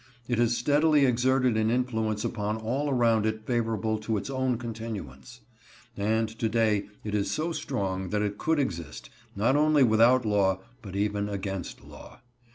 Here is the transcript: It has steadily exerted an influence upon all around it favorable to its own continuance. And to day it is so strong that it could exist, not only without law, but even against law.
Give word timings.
It 0.27 0.39
has 0.39 0.57
steadily 0.57 1.05
exerted 1.05 1.55
an 1.57 1.69
influence 1.69 2.25
upon 2.25 2.57
all 2.57 2.89
around 2.89 3.27
it 3.27 3.45
favorable 3.45 3.99
to 3.99 4.17
its 4.17 4.31
own 4.31 4.57
continuance. 4.57 5.41
And 5.95 6.27
to 6.39 6.49
day 6.49 6.87
it 7.03 7.13
is 7.13 7.29
so 7.29 7.51
strong 7.51 8.09
that 8.09 8.23
it 8.23 8.39
could 8.39 8.57
exist, 8.57 9.11
not 9.35 9.55
only 9.55 9.83
without 9.83 10.25
law, 10.25 10.61
but 10.81 10.95
even 10.95 11.29
against 11.29 11.83
law. 11.83 12.19